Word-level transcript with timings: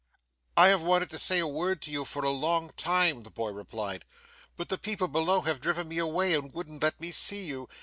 'I 0.57 0.69
have 0.69 0.81
wanted 0.81 1.11
to 1.11 1.19
say 1.19 1.37
a 1.37 1.47
word 1.47 1.79
to 1.83 1.91
you, 1.91 2.05
for 2.05 2.23
a 2.25 2.31
long 2.31 2.71
time,' 2.73 3.21
the 3.21 3.29
boy 3.29 3.51
replied, 3.51 4.03
'but 4.57 4.69
the 4.69 4.79
people 4.79 5.07
below 5.07 5.41
have 5.41 5.61
driven 5.61 5.87
me 5.87 5.99
away 5.99 6.33
and 6.33 6.51
wouldn't 6.53 6.81
let 6.81 6.99
me 6.99 7.11
see 7.11 7.43
you. 7.43 7.69